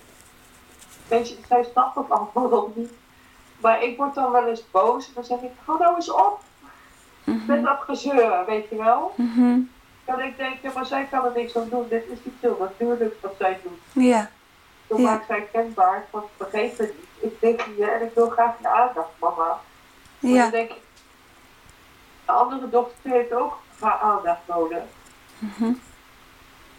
[1.07, 2.91] weet je, zij snapt het allemaal nog niet.
[3.61, 6.39] Maar ik word dan wel eens boos en dan zeg ik, nou eens op.
[7.47, 9.11] Met dat gezeur, weet je wel.
[9.15, 9.59] Mhm.
[10.05, 11.87] Dan ik denk, ja, maar zij kan er niks aan doen.
[11.89, 14.03] Dit is niet zo natuurlijk wat zij doet.
[14.05, 14.29] Ja.
[14.87, 15.09] Toen Ja.
[15.09, 17.31] maakt zij kenbaar, want vergeet het niet.
[17.31, 19.59] Ik denk hier en ik wil graag je aandacht, mama.
[20.19, 20.41] Maar Ja.
[20.41, 20.77] dan denk ik,
[22.25, 24.83] de andere dochter heeft ook haar aandacht nodig.
[25.39, 25.71] Mhm.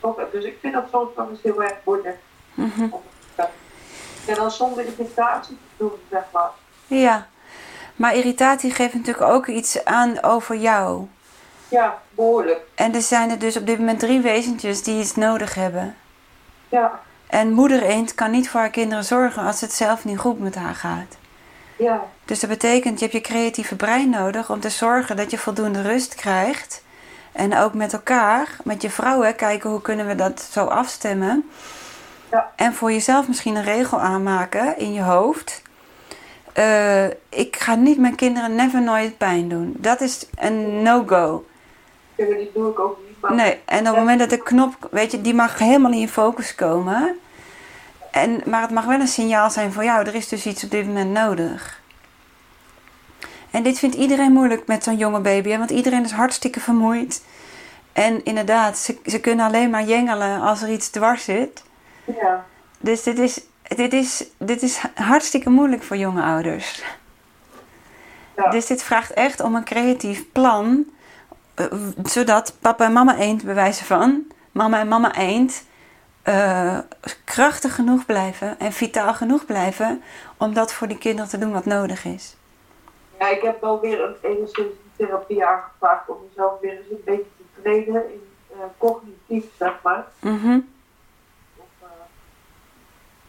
[0.00, 2.18] Ook, dus ik vind dat soms wel eens heel erg moeilijk.
[3.35, 3.48] Te-
[4.26, 6.50] En dan zonder irritatie te doen, zeg maar.
[6.87, 7.26] Ja.
[7.96, 11.06] Maar irritatie geeft natuurlijk ook iets aan over jou.
[11.72, 12.61] Ja, behoorlijk.
[12.74, 15.94] En er zijn er dus op dit moment drie wezentjes die iets nodig hebben.
[16.68, 20.38] Ja, En moeder eend kan niet voor haar kinderen zorgen als het zelf niet goed
[20.40, 21.16] met haar gaat.
[21.76, 25.38] ja, Dus dat betekent, je hebt je creatieve brein nodig om te zorgen dat je
[25.38, 26.85] voldoende rust krijgt.
[27.32, 31.50] En ook met elkaar, met je vrouwen, kijken hoe kunnen we dat zo afstemmen.
[32.30, 32.50] Ja.
[32.56, 35.62] En voor jezelf misschien een regel aanmaken in je hoofd.
[36.52, 39.74] Eh, ik ga niet mijn kinderen never nooit pijn doen.
[39.78, 41.44] Dat is een no-go.
[42.26, 43.20] Die doe ik ook niet.
[43.20, 46.08] Maar Nee, en op het moment dat de knop, weet je, die mag helemaal in
[46.08, 47.18] focus komen.
[48.11, 50.70] En, maar het mag wel een signaal zijn voor jou, er is dus iets op
[50.70, 51.80] dit moment nodig.
[53.50, 57.24] En dit vindt iedereen moeilijk met zo'n jonge baby, hè, want iedereen is hartstikke vermoeid.
[57.92, 61.62] En inderdaad, ze, ze kunnen alleen maar jengelen als er iets dwars zit.
[62.04, 62.44] ja,
[62.78, 66.82] Dus dit is, dit is, dit is hartstikke moeilijk voor jonge ouders.
[68.37, 70.85] ja, Dus dit vraagt echt om een creatief plan.
[71.54, 71.66] Eh,
[72.04, 75.64] zodat papa en mama eend bewijzen van, mama en mama eend,
[76.22, 76.78] eh,
[77.24, 80.02] krachtig genoeg blijven en vitaal genoeg blijven
[80.36, 82.36] om dat voor die kinderen te doen wat nodig is.
[83.18, 87.24] ja, ik heb wel weer een enigszins therapie aangevraagd om mezelf weer eens een beetje
[87.36, 90.06] te trainen in eh, cognitief, zeg maar.
[90.18, 90.60] Mhm.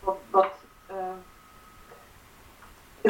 [0.03, 0.51] Of, wat,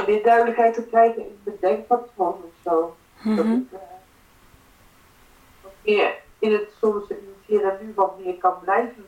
[0.05, 2.95] meer duidelijkheid te krijgen in mijn denkpatroon of zo.
[3.23, 3.79] Dat ik wat
[5.85, 9.05] meer in het soms in het hier en nu wat meer kan blijven.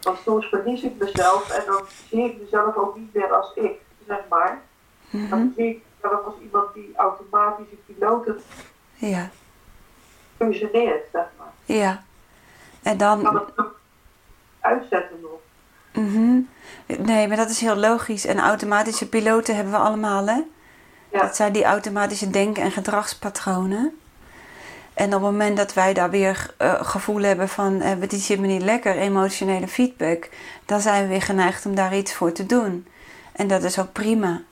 [0.00, 3.72] Want soms verlies ik mezelf en dan zie ik mezelf ook niet meer als ik,
[4.06, 4.62] zeg maar.
[5.10, 5.28] Mhm.
[5.30, 8.40] Dan zie ik mezelf als iemand die automatische piloten
[8.94, 9.30] Ja,
[10.36, 11.52] functioneert, zeg maar.
[11.64, 12.02] ja.
[12.82, 13.80] En Ik kan dan, het ook
[14.60, 15.40] uitzetten nog.
[15.92, 16.40] mhm.
[16.86, 18.26] nee, maar dat is heel logisch.
[18.26, 20.42] En automatische piloten hebben we allemaal, hè?
[21.12, 21.20] Ja.
[21.20, 23.98] Dat zijn die automatische denk- en gedragspatronen.
[24.98, 28.40] En op het moment dat wij daar weer eh, gevoel hebben van eh, dit zit
[28.40, 30.28] me niet lekker, emotionele feedback,
[30.64, 32.86] dan zijn we weer geneigd om daar iets voor te doen.
[33.32, 34.42] En dat is ook prima.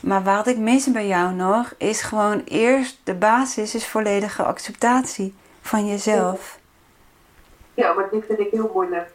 [0.00, 5.34] Maar wat ik mis bij jou nog, is gewoon eerst de basis is volledige acceptatie
[5.60, 6.58] van jezelf.
[7.74, 9.10] ja, maar dit vind ik heel moeilijk.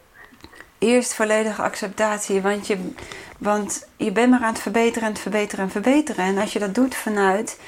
[0.77, 2.91] Eerst volledige acceptatie, want je,
[3.37, 6.25] want je bent maar aan het verbeteren en het verbeteren en verbeteren.
[6.25, 7.59] En als je dat doet vanuit,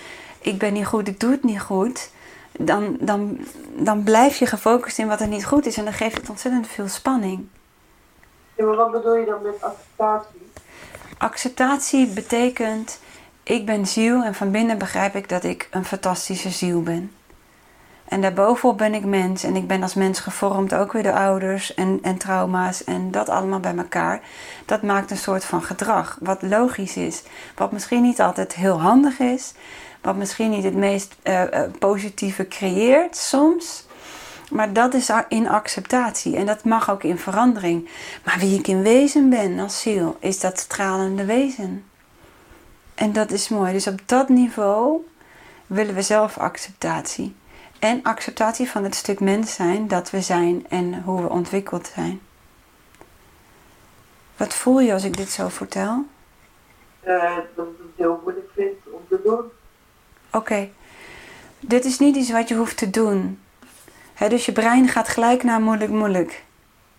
[0.42, 2.10] ik ben niet goed, ik doe het niet goed,
[2.58, 3.38] dan, dan,
[3.76, 6.68] dan blijf je gefocust in wat er niet goed is en dan geeft het ontzettend
[6.68, 7.48] veel spanning.
[8.56, 10.52] Ja, maar wat bedoel je dan met acceptatie?
[11.18, 13.00] Acceptatie betekent,
[13.44, 17.12] ik ben ziel en van binnen begrijp ik dat ik een fantastische ziel ben.
[18.08, 21.74] En daarbovenop ben ik mens en ik ben als mens gevormd, ook weer de ouders
[21.74, 24.22] en, en trauma's en dat allemaal bij elkaar.
[24.66, 27.24] Dat maakt een soort van gedrag, wat logisch is,
[27.56, 29.54] wat misschien niet altijd heel handig is,
[30.02, 33.86] wat misschien niet het meest eh, positieve creëert soms.
[34.52, 37.90] Maar dat is in acceptatie en dat mag ook in verandering.
[38.26, 41.86] Maar wie ik in wezen ben als ziel, is dat stralende wezen.
[42.96, 43.74] En dat is mooi.
[43.74, 45.08] Dus op dat niveau
[45.68, 47.36] willen we zelf acceptatie.
[47.80, 52.22] En acceptatie van het stuk mens zijn dat we zijn en hoe we ontwikkeld zijn.
[54.38, 56.06] Wat voel je als ik dit zo vertel?
[57.00, 59.42] Eh, dat ik het heel moeilijk vind om te doen.
[60.38, 60.70] Oké,
[61.60, 63.40] dit is niet iets wat je hoeft te doen.
[64.30, 66.44] Dus je brein gaat gelijk naar moeilijk, moeilijk.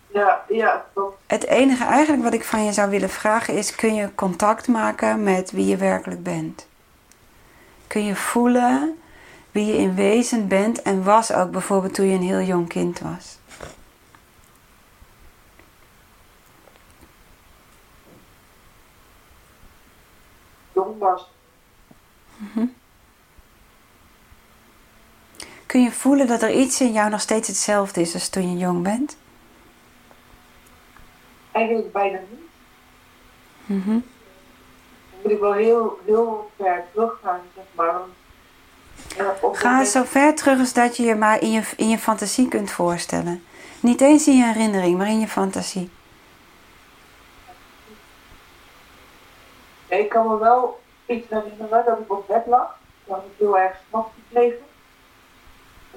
[0.07, 3.95] Ja, ja, dat, Het enige eigenlijk wat ik van je zou willen vragen is: kun
[3.95, 6.67] je contact maken met wie je werkelijk bent?
[7.87, 8.99] Kun je voelen
[9.51, 12.99] wie je in wezen bent en was ook bijvoorbeeld toen je een heel jong kind
[12.99, 13.37] was?
[20.73, 21.27] jong was.
[25.69, 28.57] Kun je voelen dat er iets in jou nog steeds hetzelfde is als toen je
[28.57, 29.17] jong bent?
[31.51, 32.49] Eigenlijk bijna niet.
[33.65, 33.89] Mhm.
[33.89, 34.03] Dan
[35.21, 37.99] moet ik wel heel, heel ver teruggaan, zeg maar.
[39.51, 42.71] Ga zo ver terug als dat je je maar in je, in je fantasie kunt
[42.71, 43.43] voorstellen.
[43.79, 45.89] Niet eens in je herinnering, maar in je fantasie.
[49.87, 52.77] Ik kan me wel iets herinneren dat ik op bed lag.
[53.07, 54.57] Had ik heel erg s'nachts gekregen.
[54.57, 54.67] Toen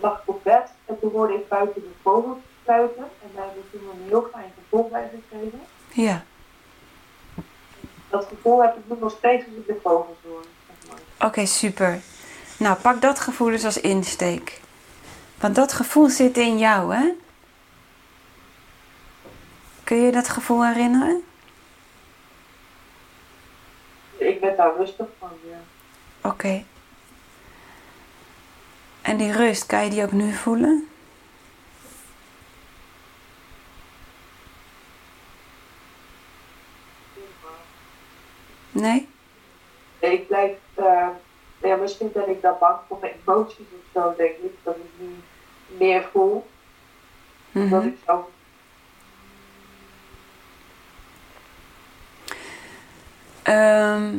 [0.01, 3.05] lag ik op bed en toen hoorde ik buiten de vogels fluiten.
[3.23, 5.61] En daar heb ik toen een heel fijn gevoel bij gekregen.
[5.93, 6.25] Ja.
[8.11, 10.45] Dat gevoel heb ik nu nog steeds als ik de vogels hoor.
[10.67, 11.29] zeg maar.
[11.29, 12.01] Oké, super.
[12.57, 14.61] Nou, pak dat gevoel dus als insteek.
[15.41, 17.13] Want dat gevoel zit in jou, hè?
[19.85, 21.23] Kun je dat gevoel herinneren?
[24.17, 25.59] Ik werd daar rustig van, ja.
[26.29, 26.65] Oké.
[29.03, 30.89] En die rust, kan je die ook nu voelen?
[38.73, 39.09] Nee?
[40.01, 40.53] Nee, ik blijf,
[41.63, 44.53] ja, misschien ben ik daar bang voor mijn emoties of zo, denk ik.
[44.63, 45.09] Dat ik nu
[45.79, 46.47] meer voel.
[47.53, 47.87] Dat Mhm.
[47.87, 48.31] ik zo,
[53.43, 54.15] Ehm,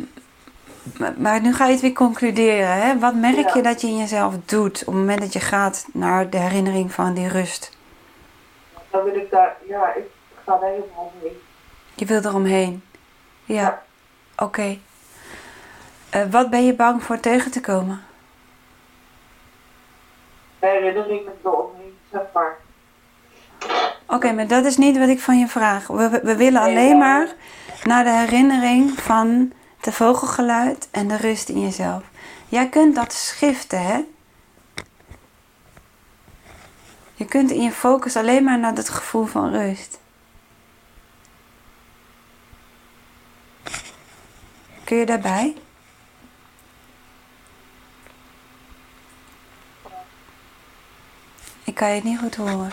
[1.17, 2.81] maar, nu ga je het weer concluderen.
[2.81, 2.99] Hè?
[2.99, 3.51] Wat merk Ja.
[3.53, 6.91] je dat je in jezelf doet op het moment dat je gaat naar de herinnering
[6.91, 7.77] van die rust?
[8.91, 10.03] dan wil ik daar, ja, ik
[10.45, 11.37] ga daar helemaal omheen.
[11.95, 12.83] Je wil eromheen.
[13.45, 13.83] Ja, Ja.
[14.37, 14.77] oké.
[16.09, 18.01] Eh, wat ben je bang voor tegen te komen?
[20.59, 22.55] De herinneringen eromheen, zeg maar.
[24.07, 25.87] Oké, maar dat is niet wat ik van je vraag.
[25.87, 27.27] We, we, we willen alleen maar
[27.83, 29.51] naar de herinnering van
[29.83, 32.03] de vogelgeluid en de rust in jezelf.
[32.47, 34.03] Jij kunt dat schiften, hè?
[37.13, 39.99] Je kunt in je focus alleen maar naar het gevoel van rust.
[44.83, 45.55] Kun je daarbij?
[51.63, 52.71] Ik kan je het niet goed horen.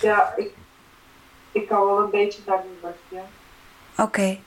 [0.00, 0.50] Ja, ik,
[1.52, 3.24] ik kan wel een beetje naar die ja.
[4.04, 4.38] Oké.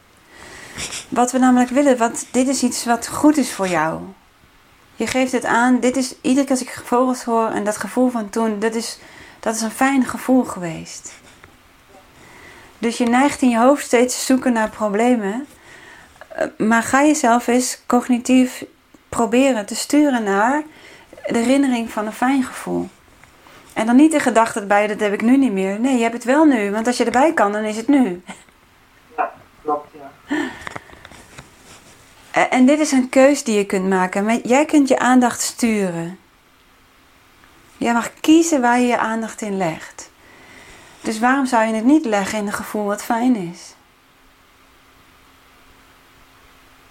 [1.10, 4.02] Wat we namelijk willen, want dit is iets wat goed is voor jou.
[4.96, 8.10] Je geeft het aan, dit is iedere keer als ik vogels hoor en dat gevoel
[8.10, 9.00] van toen, dat is,
[9.40, 11.14] dat is een fijn gevoel geweest.
[12.78, 15.46] Dus je neigt in je hoofd steeds te zoeken naar problemen.
[16.28, 18.66] Eh, Maar ga jezelf eens cognitief
[19.10, 20.64] proberen te sturen naar
[21.28, 22.90] de herinnering van een fijn gevoel.
[23.74, 25.80] En dan niet de gedachte erbij, dat heb ik nu niet meer.
[25.80, 28.24] Nee, je hebt het wel nu, want als je erbij kan, dan is het nu.
[29.18, 29.32] Ja,
[29.64, 30.12] klopt, ja.
[30.28, 30.38] Eh,
[32.34, 34.42] En dit is een keus die je kunt maken.
[34.44, 36.20] Jij kunt je aandacht sturen.
[37.78, 40.12] Jij mag kiezen waar je je aandacht in legt.
[41.02, 43.76] Dus waarom zou je het niet leggen in een gevoel wat fijn is?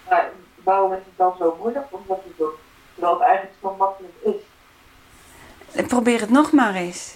[0.09, 0.29] Maar
[0.63, 2.51] waarom is het dan zo moeilijk om dat te doen?
[2.93, 4.41] Terwijl het eigenlijk zo makkelijk is.
[5.75, 7.13] Eh, Probeer het nog maar eens.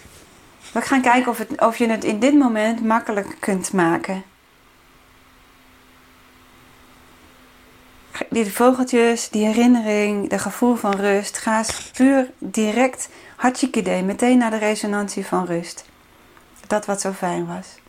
[0.72, 4.24] We gaan kijken of, het, of je het in dit moment makkelijk kunt maken.
[8.30, 11.38] Die vogeltjes, die herinnering, de gevoel van rust.
[11.38, 13.10] Ga eens puur direct,
[13.72, 15.86] idee, meteen naar de resonantie van rust.
[16.68, 17.80] Dat wat zo fijn was.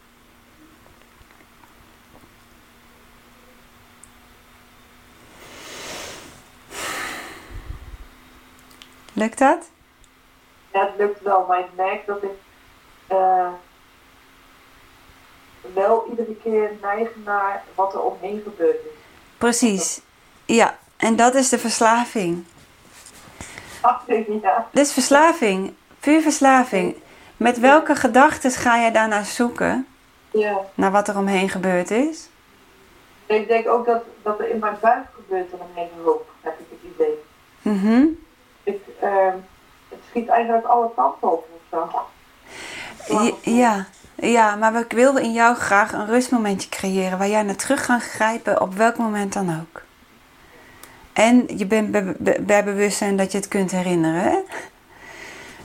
[9.13, 9.71] Lukt dat?
[10.73, 12.39] Ja, het lukt wel, maar ik merk dat ik
[13.07, 13.49] eh,
[15.75, 18.99] wel iedere keer neig naar wat er omheen gebeurd is.
[19.39, 20.01] Precies.
[20.55, 22.45] Ja, en dat is de verslaving.
[23.81, 24.03] Ach,
[24.43, 24.67] ja.
[24.71, 25.75] Dit is verslaving.
[26.01, 26.97] Puur verslaving.
[27.37, 29.87] Met welke gedachten ga jij daarnaar zoeken?
[30.31, 30.57] ja.
[30.75, 32.29] Naar wat er omheen gebeurd is?
[33.27, 36.59] Ik denk ook dat, dat er in mijn buik gebeurt er een hele hoop, heb
[36.59, 37.15] ik het idee.
[37.63, 38.07] Mhm.
[38.63, 39.35] Ik, eh,
[39.89, 42.05] het schiet eigenlijk alle kanten op of zo.
[43.15, 47.57] Ja, ja, ja, maar we wilden in jou graag een rustmomentje creëren waar jij naar
[47.57, 49.87] terug kan grijpen op welk moment dan ook.
[51.19, 51.91] En je bent
[52.47, 54.43] bij, bewustzijn dat je het kunt herinneren.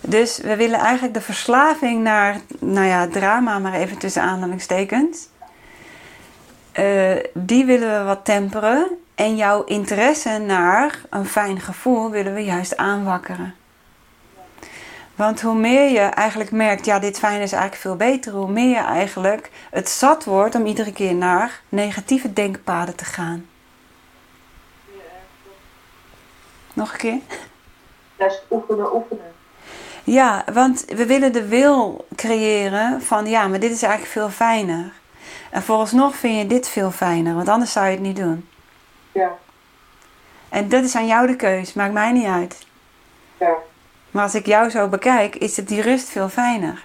[0.01, 5.27] Dus we willen eigenlijk de verslaving naar, nou ja, drama, maar even tussen aanhalingstekens.
[6.71, 8.87] eh, die willen we wat temperen.
[9.15, 13.55] En jouw interesse naar een fijn gevoel willen we juist aanwakkeren.
[15.15, 18.69] Want hoe meer je eigenlijk merkt, ja, dit fijn is eigenlijk veel beter, hoe meer
[18.69, 23.45] je eigenlijk het zat wordt om iedere keer naar negatieve denkpaden te gaan.
[26.73, 27.19] Nog een keer?
[28.17, 29.31] Juist oefenen, oefenen.
[30.03, 34.91] Ja, want we willen de wil creëren van ja, maar dit is eigenlijk veel fijner.
[35.49, 38.47] En vooralsnog vind je dit veel fijner, want anders zou je het niet doen.
[39.11, 39.29] Ja,
[40.49, 42.65] En dat is aan jou de keus, maakt mij niet uit.
[43.37, 43.53] ja,
[44.11, 46.83] Maar als ik jou zo bekijk, is het die rust veel fijner.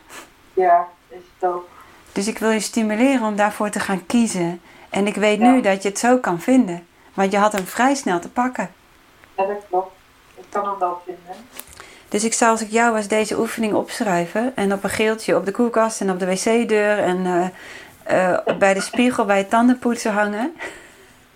[0.54, 1.68] ja, is het ook.
[2.12, 4.60] Dus ik wil je stimuleren om daarvoor te gaan kiezen.
[4.90, 5.50] En ik weet Ja.
[5.50, 6.86] nu dat je het zo kan vinden.
[7.14, 8.70] Want je had hem vrij snel te pakken.
[9.38, 9.92] Ja, dat klopt.
[10.36, 11.34] Ik kan hem wel vinden.
[12.08, 15.44] Dus ik zou als ik jou was deze oefening opschrijven en op een geeltje op
[15.44, 17.46] de koelkast en op de wc-deur en uh,
[18.10, 20.56] uh, bij de spiegel bij het tandenpoetsen hangen.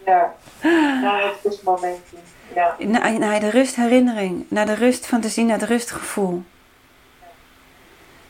[0.07, 0.32] Ja,
[1.03, 2.16] naar het rustmomentje.
[2.55, 2.76] Ja.
[2.78, 6.42] Naar, naar de rustherinnering, naar de rustfantasie, naar het rustgevoel.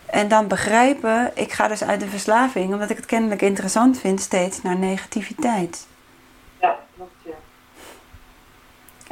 [0.07, 4.21] En dan begrijpen, ik ga dus uit de verslaving, omdat ik het kennelijk interessant vind,
[4.21, 5.87] steeds naar negativiteit.
[6.61, 7.33] Ja, klopt, ja.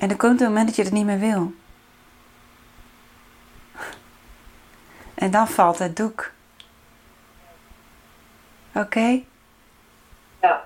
[0.01, 1.53] En er komt een moment dat je het niet meer wil.
[5.15, 6.31] En dan valt het doek.
[8.75, 9.23] Oké?
[10.43, 10.65] Ja.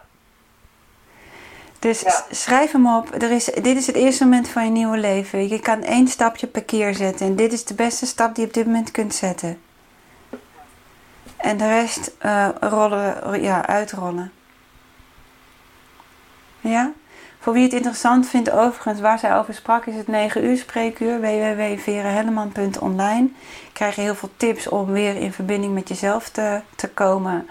[1.79, 2.25] Dus Ja.
[2.31, 3.23] schrijf hem op.
[3.23, 5.49] Er is, dit is het eerste moment van je nieuwe leven.
[5.49, 7.27] Je kan één stapje per keer zetten.
[7.27, 9.61] En dit is de beste stap die je op dit moment kunt zetten.
[11.37, 14.33] En de rest eh, rollen, ja, uitrollen.
[16.61, 16.93] Ja?
[17.45, 21.21] Voor wie het interessant vindt, overigens, waar zij over sprak, is het 9 uur spreekuur.
[21.21, 23.29] www.verehelleman.online.
[23.73, 27.49] Krijg je heel veel tips om weer in verbinding met jezelf te, te komen.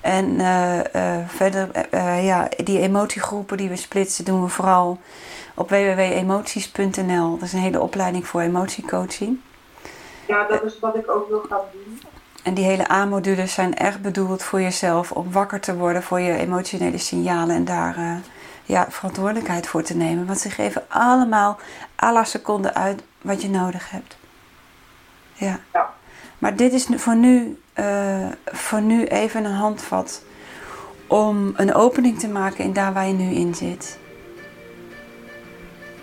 [0.00, 4.98] En eh, eh, verder, eh, ja, die emotiegroepen die we splitsen, doen we vooral
[5.54, 7.30] op www.emoties.nl.
[7.30, 9.40] Dat is een hele opleiding voor emotiecoaching.
[10.26, 12.00] ja, dat is wat ik ook wil gaan doen.
[12.42, 16.36] En die hele A-modules zijn echt bedoeld voor jezelf om wakker te worden voor je
[16.36, 18.22] emotionele signalen en daar
[18.64, 20.26] ja, verantwoordelijkheid voor te nemen.
[20.26, 21.58] Want ze geven allemaal
[22.02, 24.16] à la seconde uit wat je nodig hebt.
[25.32, 25.60] Ja.
[25.72, 25.94] Ja.
[26.38, 30.22] Maar dit is voor nu, eh, voor nu even een handvat
[31.06, 33.98] om een opening te maken in daar waar je nu in zit.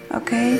[0.09, 0.59] Oké?